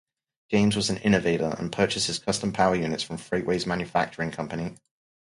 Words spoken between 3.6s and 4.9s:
Manufacturing Company.